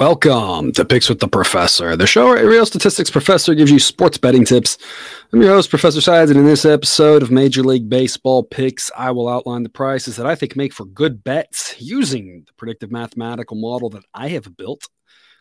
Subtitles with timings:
[0.00, 3.78] Welcome to Picks with the Professor, the show where a real statistics professor gives you
[3.78, 4.78] sports betting tips.
[5.30, 9.10] I'm your host, Professor Sides, and in this episode of Major League Baseball picks, I
[9.10, 13.58] will outline the prices that I think make for good bets using the predictive mathematical
[13.58, 14.88] model that I have built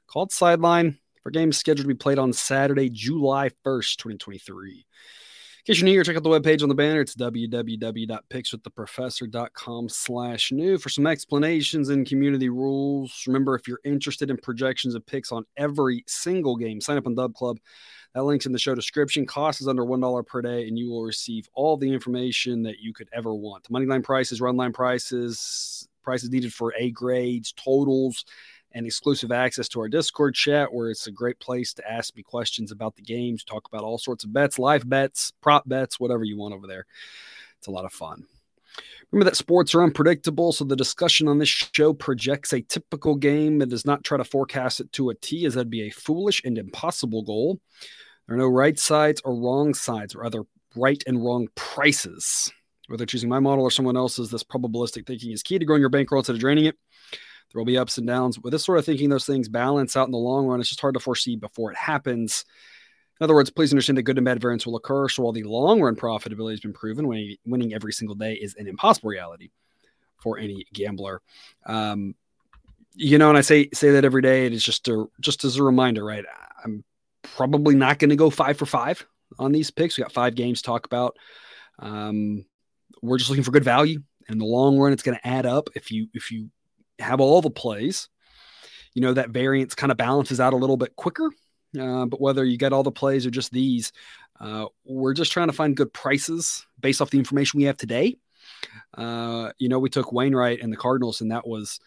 [0.08, 4.86] called Sideline for games scheduled to be played on Saturday, July 1st, 2023
[5.70, 7.02] case you're new here, check out the webpage on the banner.
[7.02, 13.24] It's www.pickswiththeprofessor.com slash new for some explanations and community rules.
[13.28, 17.14] Remember, if you're interested in projections of picks on every single game, sign up on
[17.14, 17.60] Dub Club.
[18.16, 19.28] That link's in the show description.
[19.28, 22.92] Cost is under $1 per day, and you will receive all the information that you
[22.92, 23.70] could ever want.
[23.70, 28.26] Moneyline prices, runline prices, prices needed for A grades, totals,
[28.74, 32.24] and exclusive access to our Discord chat, where it's a great place to ask me
[32.24, 36.24] questions about the games, talk about all sorts of bets, live bets, prop bets, whatever
[36.24, 36.86] you want over there.
[37.58, 38.26] It's a lot of fun.
[39.12, 43.62] Remember that sports are unpredictable, so the discussion on this show projects a typical game
[43.62, 46.42] and does not try to forecast it to a T, as that'd be a foolish
[46.46, 47.60] and impossible goal.
[48.28, 50.44] There are no right sides or wrong sides, or other
[50.76, 52.52] right and wrong prices.
[52.88, 55.90] Whether choosing my model or someone else's, this probabilistic thinking is key to growing your
[55.90, 56.78] bankroll instead of draining it.
[57.52, 58.40] There will be ups and downs.
[58.40, 60.60] With this sort of thinking, those things balance out in the long run.
[60.60, 62.46] It's just hard to foresee before it happens.
[63.20, 65.10] In other words, please understand that good and bad variance will occur.
[65.10, 67.08] So while the long run profitability has been proven,
[67.46, 69.50] winning, every single day is an impossible reality
[70.18, 71.22] for any gambler.
[71.66, 72.16] Um,
[72.94, 74.46] you know, and I say say that every day.
[74.46, 76.26] It is just a just as a reminder, right?
[76.64, 76.84] I'm
[77.24, 79.06] probably not going to go five for five
[79.38, 79.98] on these picks.
[79.98, 81.18] We got five games to talk about.
[81.80, 82.46] Um,
[83.02, 84.02] we're just looking for good value.
[84.28, 85.70] In the long run, it's going to add up.
[85.76, 86.50] If you if you
[87.00, 88.10] have all the plays,
[88.94, 91.30] you know, that variance kind of balances out a little bit quicker.
[91.80, 93.92] Uh, but whether you get all the plays or just these,
[94.40, 98.16] uh, we're just trying to find good prices based off the information we have today.
[98.98, 101.80] Uh, you know, we took Wainwright and the Cardinals, and that was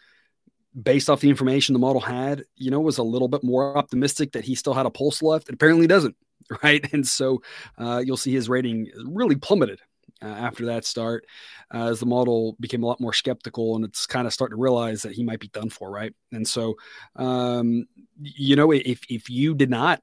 [0.81, 4.33] based off the information the model had, you know, was a little bit more optimistic
[4.33, 5.49] that he still had a pulse left.
[5.49, 6.17] It apparently doesn't,
[6.62, 6.91] right?
[6.93, 7.43] And so
[7.78, 9.81] uh, you'll see his rating really plummeted
[10.22, 11.27] uh, after that start
[11.75, 14.62] uh, as the model became a lot more skeptical and it's kind of starting to
[14.62, 16.15] realize that he might be done for right?
[16.33, 16.77] And so
[17.16, 17.87] um,
[18.21, 20.03] you know if if you did not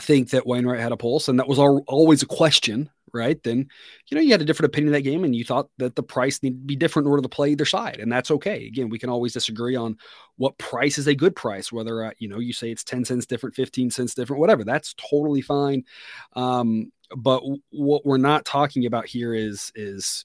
[0.00, 3.66] think that Wainwright had a pulse and that was always a question right then
[4.08, 6.02] you know you had a different opinion of that game and you thought that the
[6.02, 8.66] price needed to be different in order to play either side and that's okay.
[8.66, 9.96] Again we can always disagree on
[10.36, 13.26] what price is a good price whether uh, you know you say it's 10 cents
[13.26, 15.84] different 15 cents different whatever that's totally fine.
[16.34, 20.24] Um, but what we're not talking about here is is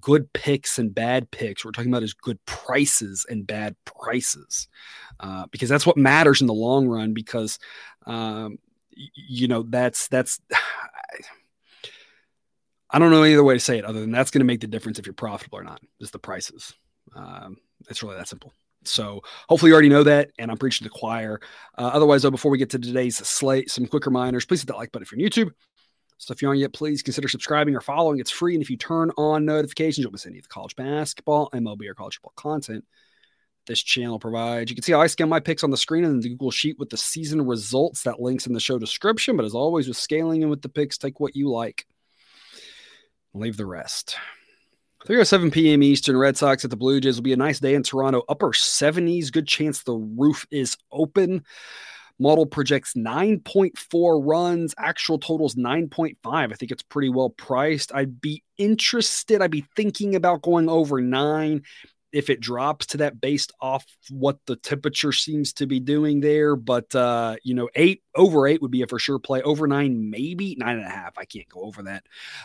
[0.00, 1.64] good picks and bad picks.
[1.64, 4.68] We're talking about is good prices and bad prices,
[5.20, 7.12] uh, because that's what matters in the long run.
[7.14, 7.58] Because
[8.06, 8.58] um,
[8.92, 10.40] you know that's that's.
[12.88, 14.60] I don't know any other way to say it other than that's going to make
[14.60, 15.80] the difference if you're profitable or not.
[16.00, 16.72] Is the prices.
[17.14, 17.56] Um,
[17.88, 18.52] it's really that simple.
[18.84, 21.40] So hopefully you already know that, and I'm preaching to the choir.
[21.76, 24.46] Uh, otherwise, though, before we get to today's slate, some quick reminders.
[24.46, 25.52] Please hit that like button if you're on YouTube.
[26.18, 28.18] So if you aren't yet, please consider subscribing or following.
[28.18, 28.54] It's free.
[28.54, 31.94] And if you turn on notifications, you'll miss any of the college basketball, MLB, or
[31.94, 32.84] college football content
[33.66, 34.70] this channel provides.
[34.70, 36.78] You can see how I scan my picks on the screen and the Google Sheet
[36.78, 38.02] with the season results.
[38.02, 39.36] That link's in the show description.
[39.36, 41.86] But as always, with scaling and with the picks, take what you like.
[43.34, 44.16] Leave the rest.
[45.06, 45.82] 3:07 p.m.
[45.82, 46.16] Eastern.
[46.16, 48.22] Red Sox at the Blue Jays will be a nice day in Toronto.
[48.28, 49.30] Upper 70s.
[49.30, 51.44] Good chance the roof is open.
[52.18, 56.16] Model projects 9.4 runs, actual totals 9.5.
[56.24, 57.94] I think it's pretty well priced.
[57.94, 61.62] I'd be interested, I'd be thinking about going over nine
[62.16, 66.56] if it drops to that based off what the temperature seems to be doing there.
[66.56, 69.42] But uh, you know, eight over eight would be a for sure play.
[69.42, 71.18] Over nine, maybe nine and a half.
[71.18, 72.04] I can't go over that,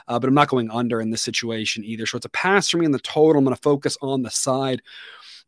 [0.10, 2.06] uh, but I'm not going under in this situation either.
[2.06, 3.38] So it's a pass for me in the total.
[3.38, 4.82] I'm going to focus on the side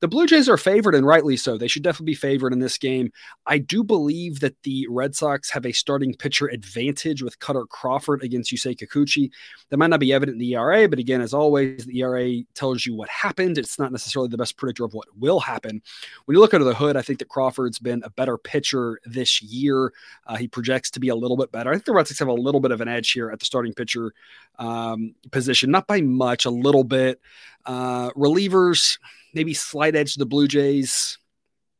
[0.03, 1.58] the Blue Jays are favored, and rightly so.
[1.58, 3.14] They should definitely be favored in this game.
[3.46, 8.22] I do believe that the Red Sox have a starting pitcher advantage with Kutter Crawford
[8.22, 9.31] against Yusei Kikuchi.
[9.69, 12.86] That might not be evident in the ERA, but again, as always, the ERA tells
[12.86, 13.57] you what happened.
[13.57, 15.81] It's not necessarily the best predictor of what will happen.
[16.25, 19.42] When you look under the hood, I think that Crawford's been a better pitcher this
[19.42, 19.94] year.
[20.28, 21.69] Uh, he projects to be a little bit better.
[21.69, 23.45] I think the Red Sox have a little bit of an edge here at the
[23.45, 24.12] starting pitcher
[24.60, 27.22] um, position, not by much, a little bit.
[27.66, 28.98] Uh, relievers
[29.33, 31.18] maybe slight edge to the Blue Jays,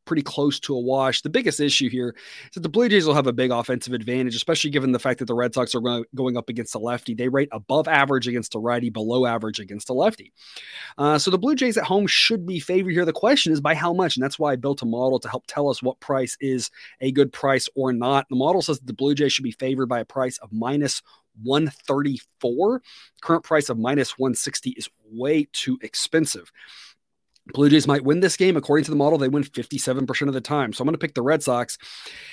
[0.04, 1.22] pretty close to a wash.
[1.22, 2.14] The biggest issue here
[2.44, 5.18] is that the Blue Jays will have a big offensive advantage, especially given the fact
[5.18, 7.14] that the Red Sox are going up against a lefty.
[7.14, 10.32] They rate above average against a righty, below average against a lefty.
[10.98, 13.04] Uh, so the Blue Jays at home should be favored here.
[13.04, 14.16] The question is by how much?
[14.16, 16.70] And that's why I built a model to help tell us what price is
[17.00, 18.26] a good price or not.
[18.28, 21.02] The model says that the Blue Jays should be favored by a price of minus
[21.42, 22.82] 134.
[23.22, 26.52] Current price of minus 160 is way too expensive.
[27.52, 28.56] Blue Jays might win this game.
[28.56, 30.72] According to the model, they win 57% of the time.
[30.72, 31.76] So I'm going to pick the Red Sox.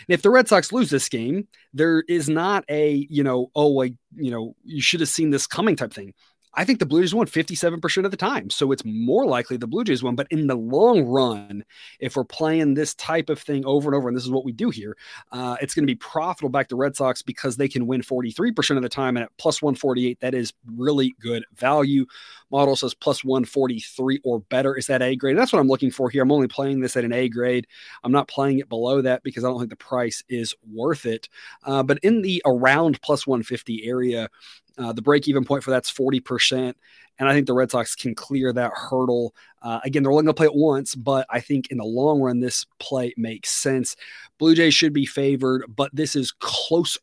[0.08, 3.68] And if the Red Sox lose this game, there is not a, you know, oh,
[3.68, 6.13] like, you know, you should have seen this coming type thing.
[6.54, 8.50] I think the Blue Jays won 57% of the time.
[8.50, 10.16] So it's more likely the Blue Jays won.
[10.16, 11.64] But in the long run,
[12.00, 14.52] if we're playing this type of thing over and over, and this is what we
[14.52, 14.98] do here,
[15.31, 18.75] uh, it's going to be profitable back to Red Sox because they can win 43%
[18.75, 19.16] of the time.
[19.16, 22.06] And at plus 148, that is really good value.
[22.51, 24.75] Model says plus 143 or better.
[24.75, 25.38] Is that A grade?
[25.38, 26.24] That's what I'm looking for here.
[26.24, 27.68] I'm only playing this at an A grade.
[28.03, 31.30] I'm not playing it below that because I don't think the price is worth it.
[31.63, 34.30] Uh, but in the around plus 150 area,
[34.77, 36.74] uh, the break even point for that's 40%.
[37.19, 39.36] And I think the Red Sox can clear that hurdle.
[39.62, 42.19] Uh, again, they're only going to play it once, but I think in the long
[42.19, 43.96] run, this play makes sense.
[44.40, 47.00] Blue Jays should be favored, but this is closer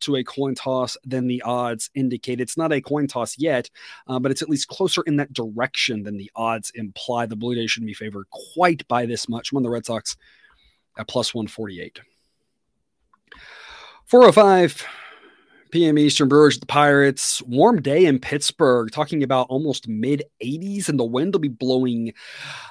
[0.00, 2.40] to a coin toss than the odds indicate.
[2.40, 3.68] It's not a coin toss yet,
[4.06, 7.26] uh, but it's at least closer in that direction than the odds imply.
[7.26, 9.52] The Blue Jays shouldn't be favored quite by this much.
[9.52, 10.16] I'm on the Red Sox
[10.96, 12.00] at plus 148.
[14.06, 14.86] 405
[15.72, 15.98] p.m.
[15.98, 17.42] Eastern Brewers, the Pirates.
[17.42, 22.12] Warm day in Pittsburgh, talking about almost mid 80s, and the wind will be blowing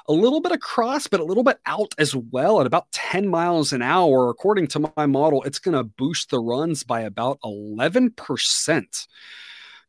[0.08, 3.74] a little bit across, but a little bit out as well at about 10 miles
[3.74, 4.30] an hour.
[4.30, 9.08] According to my model, it's going to boost the runs by about 11%.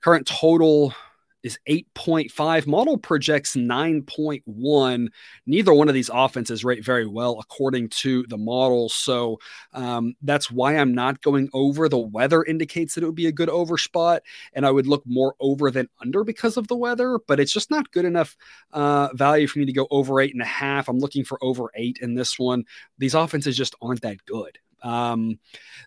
[0.01, 0.95] Current total
[1.43, 2.67] is 8.5.
[2.67, 5.09] Model projects 9.1.
[5.47, 8.89] Neither one of these offenses rate very well according to the model.
[8.89, 9.39] So
[9.73, 11.89] um, that's why I'm not going over.
[11.89, 14.23] The weather indicates that it would be a good over spot,
[14.53, 17.71] and I would look more over than under because of the weather, but it's just
[17.71, 18.37] not good enough
[18.73, 20.89] uh, value for me to go over eight and a half.
[20.89, 22.65] I'm looking for over eight in this one.
[22.99, 24.59] These offenses just aren't that good.
[24.83, 25.39] Um,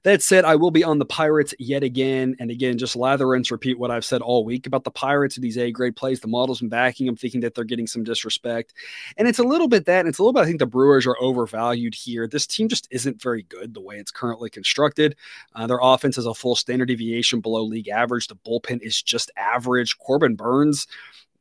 [0.03, 2.77] that said, I will be on the Pirates yet again and again.
[2.77, 5.35] Just lather, rinse, repeat what I've said all week about the Pirates.
[5.35, 7.07] These A grade plays, the models and backing.
[7.07, 8.73] I'm thinking that they're getting some disrespect,
[9.17, 10.41] and it's a little bit that, and it's a little bit.
[10.41, 12.27] I think the Brewers are overvalued here.
[12.27, 15.15] This team just isn't very good the way it's currently constructed.
[15.55, 18.27] Uh, their offense is a full standard deviation below league average.
[18.27, 19.97] The bullpen is just average.
[19.97, 20.87] Corbin Burnes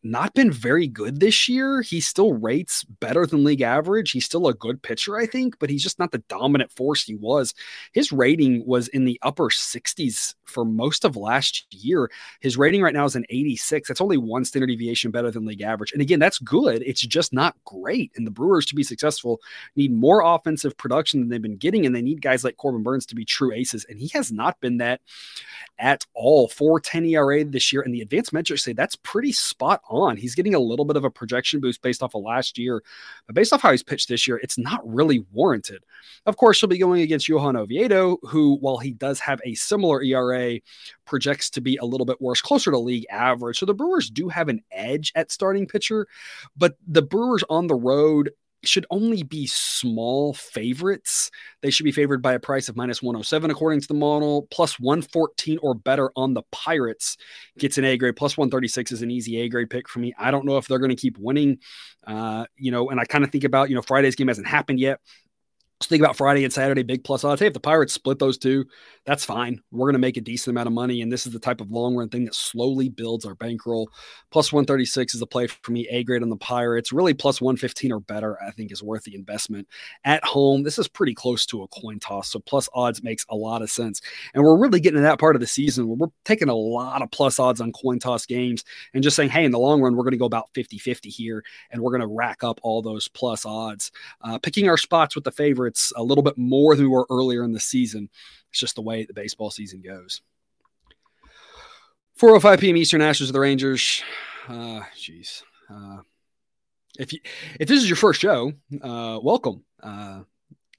[0.04, 1.80] not been very good this year.
[1.80, 4.10] He still rates better than league average.
[4.10, 7.14] He's still a good pitcher, I think, but he's just not the dominant force he
[7.14, 7.54] was.
[7.92, 12.10] His rating was in the upper 60s for most of last year.
[12.40, 13.88] His rating right now is an 86.
[13.88, 15.92] That's only one standard deviation better than league average.
[15.92, 16.82] And again, that's good.
[16.84, 18.12] It's just not great.
[18.14, 19.40] And the Brewers to be successful
[19.74, 21.86] need more offensive production than they've been getting.
[21.86, 23.86] And they need guys like Corbin Burnes to be true aces.
[23.88, 25.00] And he has not been that
[25.78, 26.48] at all.
[26.48, 27.82] 410 ERA this year.
[27.82, 29.93] And the advanced metrics say that's pretty spot on.
[30.16, 32.82] He's getting a little bit of a projection boost based off of last year.
[33.26, 35.84] But based off how he's pitched this year, it's not really warranted.
[36.26, 40.02] Of course, he'll be going against Johan Oviedo, who, while he does have a similar
[40.02, 40.60] ERA,
[41.04, 43.58] projects to be a little bit worse, closer to league average.
[43.58, 46.06] So the Brewers do have an edge at starting pitcher,
[46.56, 48.30] but the Brewers on the road
[48.66, 51.30] should only be small favorites.
[51.62, 54.78] They should be favored by a price of minus 107 according to the model, plus
[54.78, 57.16] 114 or better on the Pirates
[57.58, 58.16] gets an A grade.
[58.16, 60.14] Plus 136 is an easy A grade pick for me.
[60.18, 61.58] I don't know if they're going to keep winning.
[62.06, 64.80] Uh, you know, and I kind of think about, you know, Friday's game hasn't happened
[64.80, 65.00] yet.
[65.86, 67.40] Think about Friday and Saturday, big plus odds.
[67.40, 68.64] Hey, if the Pirates split those two,
[69.04, 69.60] that's fine.
[69.70, 71.02] We're going to make a decent amount of money.
[71.02, 73.90] And this is the type of long run thing that slowly builds our bankroll.
[74.30, 75.86] Plus 136 is a play for me.
[75.88, 76.92] A grade on the Pirates.
[76.92, 79.68] Really, plus 115 or better, I think, is worth the investment.
[80.04, 82.30] At home, this is pretty close to a coin toss.
[82.30, 84.00] So plus odds makes a lot of sense.
[84.32, 87.02] And we're really getting to that part of the season where we're taking a lot
[87.02, 88.64] of plus odds on coin toss games
[88.94, 91.10] and just saying, hey, in the long run, we're going to go about 50 50
[91.10, 93.90] here and we're going to rack up all those plus odds.
[94.22, 97.06] Uh, picking our spots with the favorites it's a little bit more than we were
[97.10, 98.08] earlier in the season.
[98.50, 100.22] It's just the way the baseball season goes.
[102.20, 102.76] 4:05 p.m.
[102.76, 104.04] Eastern Astros of the Rangers.
[104.46, 105.42] Uh, jeez.
[105.68, 106.02] Uh,
[106.96, 107.18] if you
[107.58, 108.52] if this is your first show,
[108.82, 109.64] uh, welcome.
[109.82, 110.20] Uh,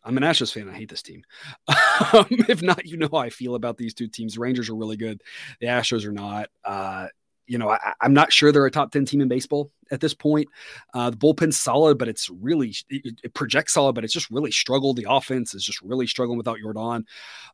[0.01, 0.69] I'm an Astros fan.
[0.69, 1.23] I hate this team.
[2.13, 4.37] um, if not, you know how I feel about these two teams.
[4.37, 5.21] Rangers are really good.
[5.59, 6.49] The Astros are not.
[6.63, 7.07] Uh,
[7.47, 10.13] you know, I, am not sure they're a top 10 team in baseball at this
[10.13, 10.47] point.
[10.93, 14.51] Uh, the bullpen's solid, but it's really, it, it, projects solid, but it's just really
[14.51, 14.97] struggled.
[14.97, 17.05] The offense is just really struggling without Yordan.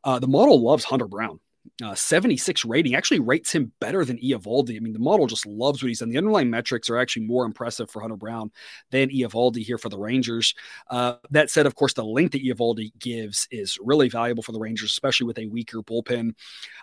[0.04, 1.40] Uh, the model loves Hunter Brown
[1.82, 4.76] uh, 76 rating actually rates him better than Eovaldi.
[4.76, 6.10] I mean, the model just loves what he's done.
[6.10, 8.50] The underlying metrics are actually more impressive for Hunter Brown
[8.90, 10.54] than Eovaldi here for the Rangers.
[10.90, 14.60] Uh, that said, of course, the length that Eovaldi gives is really valuable for the
[14.60, 16.34] Rangers, especially with a weaker bullpen.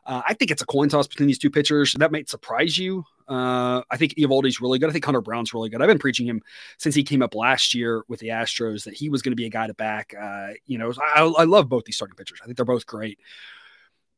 [0.05, 1.93] Uh, I think it's a coin toss between these two pitchers.
[1.93, 3.03] That might surprise you.
[3.27, 4.89] Uh, I think Eovaldi's really good.
[4.89, 5.81] I think Hunter Brown's really good.
[5.81, 6.41] I've been preaching him
[6.77, 9.45] since he came up last year with the Astros that he was going to be
[9.45, 10.15] a guy to back.
[10.19, 12.39] Uh, you know, I, I love both these starting pitchers.
[12.41, 13.19] I think they're both great.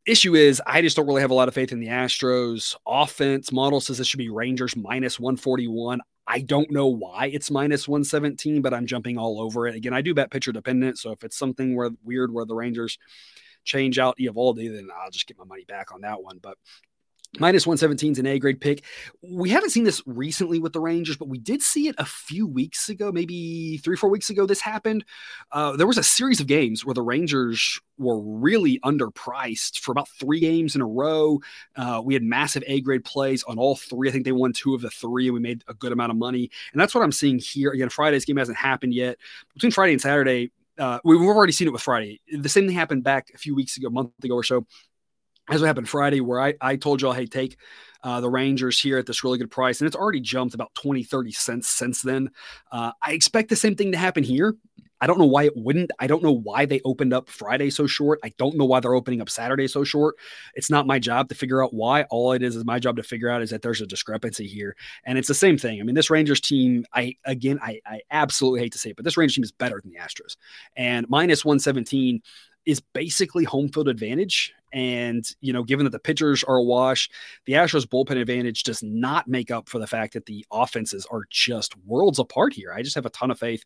[0.06, 3.52] Issue is I just don't really have a lot of faith in the Astros offense.
[3.52, 6.02] Model says this should be Rangers minus 141.
[6.28, 9.76] I don't know why it's minus 117, but I'm jumping all over it.
[9.76, 10.98] Again, I do bet pitcher dependent.
[10.98, 12.98] So if it's something where weird where the Rangers
[13.64, 16.40] change out Eovaldi, then I'll just get my money back on that one.
[16.42, 16.58] But
[17.40, 18.84] Minus 117 is an A grade pick.
[19.22, 22.46] We haven't seen this recently with the Rangers, but we did see it a few
[22.46, 24.46] weeks ago, maybe three, four weeks ago.
[24.46, 25.06] This happened.
[25.54, 30.10] Uh, there was a series of games where the Rangers were really underpriced for about
[30.10, 31.40] three games in a row.
[31.78, 34.10] Uh, we had massive A grade plays on all three.
[34.10, 36.18] I think they won two of the three, and we made a good amount of
[36.18, 36.52] money.
[36.74, 37.72] And that's what I'm seeing here.
[37.72, 39.18] Again, Friday's game hasn't happened yet.
[39.54, 42.20] Between Friday and Saturday, uh, we've already seen it with Friday.
[42.30, 44.66] The same thing happened back a few weeks ago, a month ago or so
[45.50, 47.58] as what happened Friday, where I, I told y'all, hey, take
[48.04, 49.80] uh, the Rangers here at this really good price.
[49.80, 52.30] And it's already jumped about 20, 30 cents since then.
[52.72, 54.56] Uh, I expect the same thing to happen here.
[55.04, 55.90] I don't know why it wouldn't.
[56.00, 58.20] I don't know why they opened up Friday so short.
[58.24, 60.16] I don't know why they're opening up Saturday so short.
[60.54, 62.04] It's not my job to figure out why.
[62.04, 64.76] All it is is my job to figure out is that there's a discrepancy here.
[65.04, 65.82] And it's the same thing.
[65.82, 69.04] I mean, this Rangers team, I again, I, I absolutely hate to say it, but
[69.04, 70.38] this Rangers team is better than the Astros.
[70.76, 72.22] And minus 117
[72.66, 74.54] is basically home field advantage.
[74.74, 77.10] And, you know, given that the pitchers are awash,
[77.46, 81.24] the Astros bullpen advantage does not make up for the fact that the offenses are
[81.30, 82.72] just worlds apart here.
[82.72, 83.66] I just have a ton of faith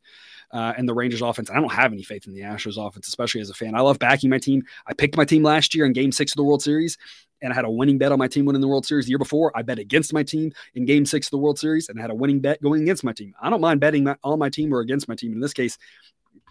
[0.52, 1.52] uh, in the Rangers offense.
[1.52, 3.76] I don't have any faith in the Astros offense, especially as a fan.
[3.76, 4.64] I love backing my team.
[4.88, 6.98] I picked my team last year in game six of the World Series,
[7.42, 9.20] and I had a winning bet on my team winning the World Series the year
[9.20, 9.52] before.
[9.56, 12.10] I bet against my team in game six of the World Series and I had
[12.10, 13.34] a winning bet going against my team.
[13.40, 15.34] I don't mind betting my, on my team or against my team.
[15.34, 15.78] In this case,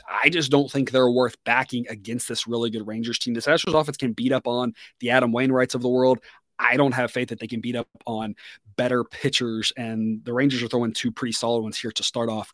[0.09, 3.35] I just don't think they're worth backing against this really good Rangers team.
[3.35, 6.19] This Astros offense can beat up on the Adam Wainwrights of the world.
[6.59, 8.37] I don't have faith that they can beat up on
[8.77, 12.53] better pitchers, and the Rangers are throwing two pretty solid ones here to start off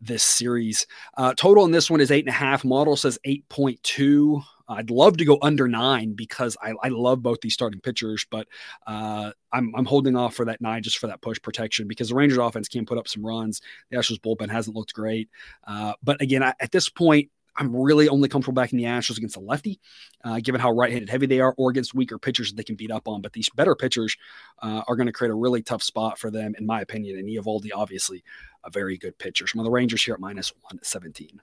[0.00, 0.86] this series.
[1.16, 2.64] Uh, total in this one is eight and a half.
[2.64, 4.42] Model says 8.2.
[4.70, 8.46] I'd love to go under nine because I, I love both these starting pitchers, but
[8.86, 12.14] uh, I'm, I'm holding off for that nine just for that push protection because the
[12.14, 13.62] Rangers offense can put up some runs.
[13.90, 15.30] The Astros bullpen hasn't looked great.
[15.66, 19.36] Uh, but again, I, at this point, I'm really only comfortable backing the Astros against
[19.36, 19.80] a lefty,
[20.24, 22.92] uh, given how right-handed heavy they are, or against weaker pitchers that they can beat
[22.92, 23.20] up on.
[23.20, 24.16] But these better pitchers
[24.62, 27.18] uh, are going to create a really tough spot for them, in my opinion.
[27.18, 28.22] And Eovaldi, obviously,
[28.64, 29.46] a very good pitcher.
[29.46, 31.40] So I'm the Rangers here at minus 117.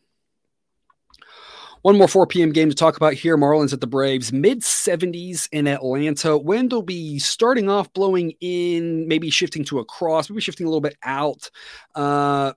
[1.82, 2.52] One more 4 p.m.
[2.52, 3.38] game to talk about here.
[3.38, 4.34] Marlins at the Braves.
[4.34, 6.36] Mid 70s in Atlanta.
[6.36, 10.70] Wind will be starting off blowing in, maybe shifting to a cross, maybe shifting a
[10.70, 11.52] little bit out.
[11.94, 12.54] Uh,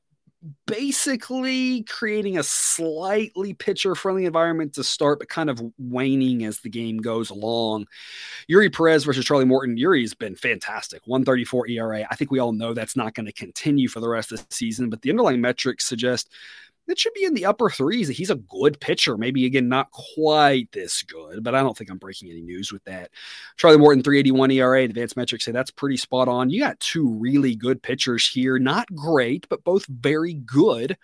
[0.67, 6.69] basically creating a slightly pitcher friendly environment to start, but kind of waning as the
[6.69, 7.87] game goes along.
[8.51, 9.77] Eury Perez versus Charlie Morton.
[9.77, 12.07] Eury's been fantastic 134 ERA.
[12.11, 14.55] I think we all know that's not going to continue for the rest of the
[14.55, 16.33] season, but the underlying metrics suggest
[16.89, 18.09] that should be in the upper threes.
[18.09, 19.17] He's a good pitcher.
[19.17, 22.83] Maybe again, not quite this good, but I don't think I'm breaking any news with
[22.85, 23.11] that.
[23.57, 24.83] Charlie Morton, 381 ERA.
[24.83, 26.51] Advanced metrics say that's pretty spot on.
[26.51, 28.59] You got two really good pitchers here.
[28.59, 30.97] Not great, but both very good.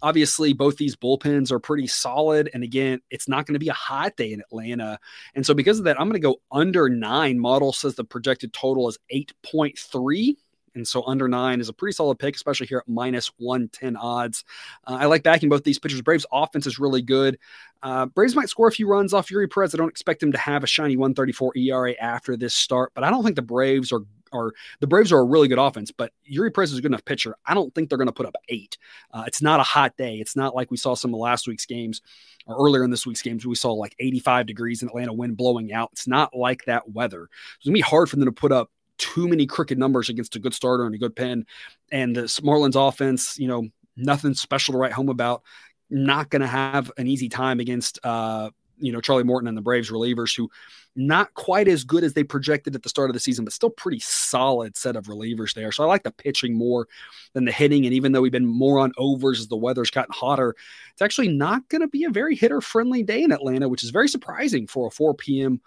[0.00, 2.48] Obviously, both these bullpens are pretty solid.
[2.54, 5.00] And again, it's not going to be a hot day in Atlanta.
[5.34, 7.40] And so, because of that, I'm going to go under nine.
[7.40, 10.36] Model says the projected total is 8.3.
[10.74, 14.44] And so under nine is a pretty solid pick, especially here at minus 110 odds.
[14.86, 16.02] Uh, I like backing both these pitchers.
[16.02, 17.38] Braves offense is really good.
[17.82, 19.74] Uh, Braves might score a few runs off Eury Perez.
[19.74, 23.10] I don't expect him to have a shiny 134 ERA after this start, but I
[23.10, 26.52] don't think the Braves are are the Braves are a really good offense, but Eury
[26.52, 27.36] Perez is a good enough pitcher.
[27.46, 28.76] I don't think they're going to put up eight.
[29.12, 30.16] Uh, it's not a hot day.
[30.16, 32.02] It's not like we saw some of last week's games
[32.46, 33.46] or earlier in this week's games.
[33.46, 35.90] We saw like 85 degrees in Atlanta, wind blowing out.
[35.92, 37.28] It's not like that weather.
[37.56, 40.36] It's going to be hard for them to put up too many crooked numbers against
[40.36, 41.46] a good starter and a good pen.
[41.90, 45.42] And the Marlins offense, you know, nothing special to write home about.
[45.90, 49.62] Not going to have an easy time against, uh, you know, Charlie Morton and the
[49.62, 50.50] Braves relievers, who
[50.94, 53.70] not quite as good as they projected at the start of the season, but still
[53.70, 55.70] pretty solid set of relievers there.
[55.70, 56.88] So I like the pitching more
[57.34, 57.86] than the hitting.
[57.86, 60.56] And even though we've been more on overs as the weather's gotten hotter,
[60.92, 63.90] it's actually not going to be a very hitter friendly day in Atlanta, which is
[63.90, 65.60] very surprising for a 4 p.m.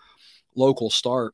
[0.56, 1.34] local start.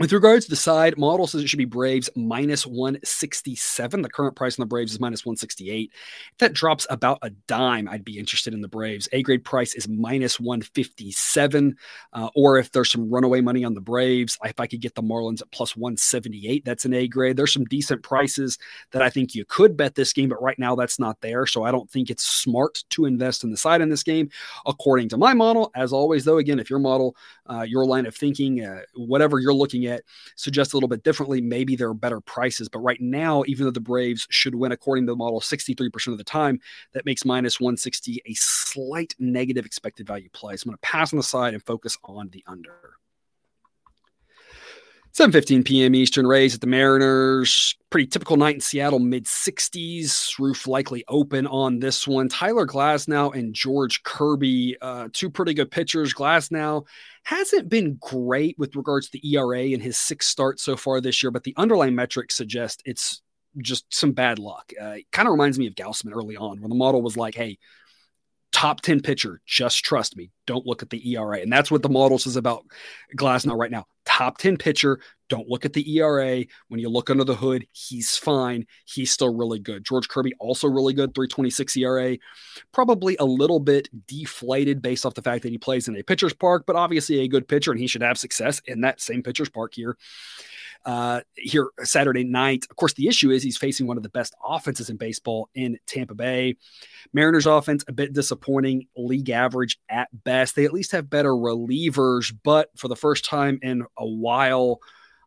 [0.00, 4.00] With regards to the side, model says it should be Braves minus 167.
[4.00, 5.90] The current price on the Braves is minus 168.
[5.92, 9.10] If that drops about a dime, I'd be interested in the Braves.
[9.12, 11.76] A grade price is minus 157.
[12.14, 15.02] Uh, or if there's some runaway money on the Braves, if I could get the
[15.02, 17.36] Marlins at plus 178, that's an A grade.
[17.36, 18.56] There's some decent prices
[18.92, 21.44] that I think you could bet this game, but right now that's not there.
[21.44, 24.30] So I don't think it's smart to invest in the side in this game,
[24.64, 25.70] according to my model.
[25.74, 27.14] As always, though, again, if your model,
[27.50, 30.02] uh, your line of thinking, uh, whatever you're looking at, yet
[30.36, 31.40] suggests a little bit differently.
[31.40, 35.06] Maybe there are better prices, but right now, even though the Braves should win according
[35.06, 36.60] to the model 63% of the time,
[36.92, 40.56] that makes minus 160 a slight negative expected value play.
[40.56, 43.00] So I'm going to pass on the side and focus on the under.
[45.12, 45.94] 7:15 p.m.
[45.96, 47.74] Eastern Rays at the Mariners.
[47.90, 50.38] Pretty typical night in Seattle, mid 60s.
[50.38, 52.28] Roof likely open on this one.
[52.28, 56.14] Tyler Glasnow and George Kirby, uh, two pretty good pitchers.
[56.14, 56.86] Glasnow
[57.24, 61.22] hasn't been great with regards to the ERA in his six starts so far this
[61.22, 63.22] year, but the underlying metrics suggest it's
[63.58, 64.72] just some bad luck.
[64.80, 67.34] Uh, it kind of reminds me of Gausman early on, where the model was like,
[67.34, 67.58] "Hey,
[68.52, 69.40] top 10 pitcher.
[69.46, 70.30] Just trust me.
[70.46, 71.40] Don't look at the ERA.
[71.40, 72.64] And that's what the model says about
[73.16, 73.86] Glasnow right now.
[74.04, 75.00] Top 10 pitcher.
[75.30, 76.44] Don't look at the ERA.
[76.68, 78.66] When you look under the hood, he's fine.
[78.84, 79.84] He's still really good.
[79.84, 82.18] George Kirby, also really good, 326 ERA.
[82.72, 86.34] Probably a little bit deflated based off the fact that he plays in a pitcher's
[86.34, 89.48] park, but obviously a good pitcher, and he should have success in that same pitcher's
[89.48, 89.96] park here
[90.84, 92.66] uh, here Saturday night.
[92.70, 95.78] Of course, the issue is he's facing one of the best offenses in baseball in
[95.86, 96.56] Tampa Bay.
[97.12, 100.56] Mariners offense a bit disappointing, league average at best.
[100.56, 104.80] They at least have better relievers, but for the first time in a while,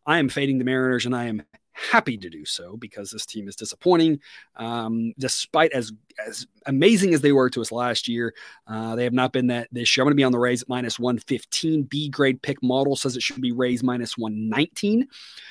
[0.06, 1.42] I am fading the Mariners and I am
[1.72, 4.20] happy to do so because this team is disappointing.
[4.56, 5.92] Um, despite as
[6.24, 8.34] as amazing as they were to us last year,
[8.66, 10.02] uh, they have not been that this year.
[10.02, 11.84] I'm going to be on the Rays at minus 115.
[11.84, 15.06] B grade pick model says it should be Rays minus 119.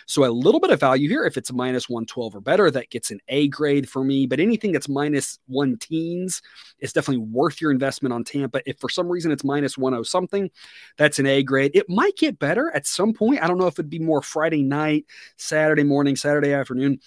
[0.05, 1.25] So a little bit of value here.
[1.25, 4.25] If it's minus 112 or better, that gets an A grade for me.
[4.25, 6.41] But anything that's minus one teens
[6.79, 8.61] is definitely worth your investment on Tampa.
[8.67, 10.49] If for some reason it's minus 10 something,
[10.97, 11.71] that's an A grade.
[11.73, 13.41] It might get better at some point.
[13.43, 15.05] I don't know if it'd be more Friday night,
[15.37, 16.99] Saturday morning, Saturday afternoon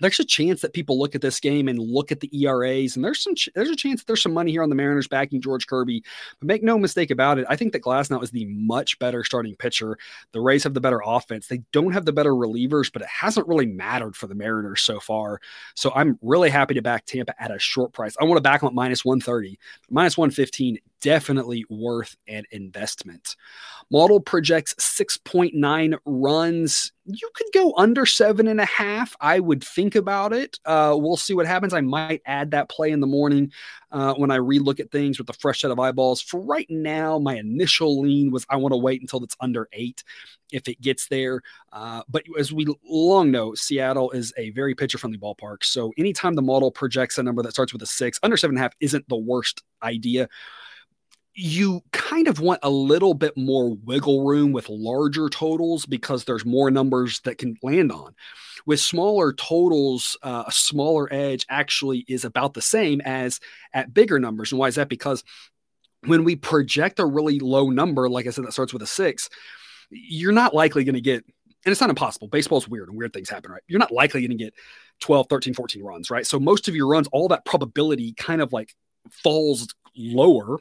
[0.00, 3.04] there's a chance that people look at this game and look at the ERAs, and
[3.04, 5.66] there's some there's a chance that there's some money here on the Mariners backing George
[5.66, 6.02] Kirby.
[6.40, 9.54] But make no mistake about it, I think that Glasnow is the much better starting
[9.56, 9.96] pitcher.
[10.32, 11.46] The Rays have the better offense.
[11.46, 14.98] They don't have the better relievers, but it hasn't really mattered for the Mariners so
[14.98, 15.40] far.
[15.74, 18.16] So I'm really happy to back Tampa at a short price.
[18.20, 19.58] I want to back them at minus 130,
[19.90, 23.36] minus 115 definitely worth an investment.
[23.90, 26.92] Model projects 6.9 runs.
[27.06, 29.14] You could go under seven and a half.
[29.20, 30.58] I would think about it.
[30.64, 31.74] Uh, we'll see what happens.
[31.74, 33.52] I might add that play in the morning
[33.92, 36.22] uh, when I relook at things with a fresh set of eyeballs.
[36.22, 40.02] For right now, my initial lean was I want to wait until it's under eight
[40.50, 41.42] if it gets there.
[41.72, 45.62] Uh, but as we long know, Seattle is a very pitcher friendly ballpark.
[45.62, 48.60] So anytime the model projects a number that starts with a six, under seven and
[48.60, 50.28] a half isn't the worst idea
[51.34, 56.44] you kind of want a little bit more wiggle room with larger totals because there's
[56.44, 58.14] more numbers that can land on.
[58.66, 63.40] With smaller totals, uh, a smaller edge actually is about the same as
[63.72, 64.52] at bigger numbers.
[64.52, 64.88] And why is that?
[64.88, 65.24] Because
[66.06, 69.28] when we project a really low number, like I said, that starts with a six,
[69.90, 71.24] you're not likely going to get,
[71.64, 72.28] and it's not impossible.
[72.28, 73.62] Baseball's weird and weird things happen, right?
[73.66, 74.54] You're not likely going to get
[75.00, 76.26] 12, 13, 14 runs, right?
[76.26, 78.74] So most of your runs, all that probability kind of like
[79.10, 80.58] falls lower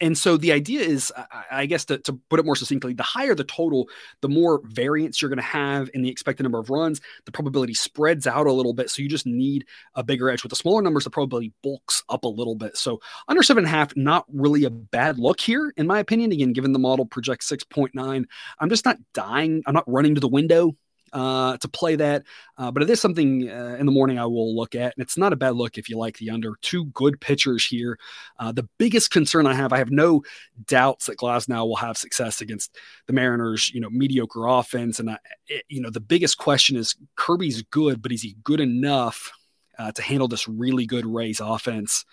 [0.00, 1.12] and so the idea is,
[1.50, 3.88] I guess, to, to, put it more succinctly, the higher the total,
[4.20, 7.00] the more variance you're going to have in the expected number of runs.
[7.24, 10.42] The probability spreads out a little bit, so you just need a bigger edge.
[10.42, 12.76] With the smaller numbers, the probability bulks up a little bit.
[12.76, 16.32] So under seven and a half, not really a bad look here, in my opinion.
[16.32, 18.26] Again, given the model projects six point nine,
[18.58, 19.62] I'm just not dying.
[19.66, 20.76] I'm not running to the window
[21.14, 22.24] uh, to play that.
[22.58, 24.94] Uh, but it is something uh, in the morning I will look at.
[24.94, 26.56] And it's not a bad look if you like the under.
[26.60, 27.98] Two good pitchers here.
[28.38, 30.22] Uh, the biggest concern I have, I have no
[30.66, 34.98] doubts that Glasnow will have success against the Mariners, you know, mediocre offense.
[34.98, 38.60] And, I, it, you know, the biggest question is Kirby's good, but is he good
[38.60, 39.30] enough
[39.78, 42.04] uh, to handle this really good Rays offense?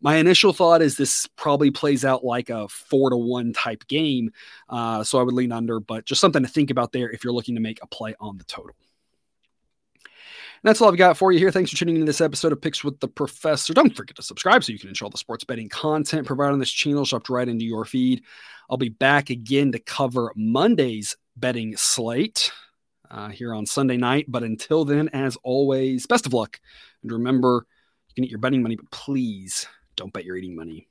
[0.00, 4.30] My initial thought is this probably plays out like a four to one type game.
[4.68, 7.32] Uh, so I would lean under, but just something to think about there if you're
[7.32, 8.76] looking to make a play on the total.
[10.62, 11.50] And that's all I've got for you here.
[11.50, 13.74] Thanks for tuning in to this episode of Picks with the Professor.
[13.74, 16.70] Don't forget to subscribe so you can enjoy the sports betting content provided on this
[16.70, 18.22] channel, dropped right into your feed.
[18.68, 22.52] I'll be back again to cover Monday's betting slate
[23.10, 24.26] uh, here on Sunday night.
[24.28, 26.58] But until then, as always, best of luck.
[27.02, 27.66] And remember,
[28.08, 30.88] you can eat your betting money, but please don't bet your eating money.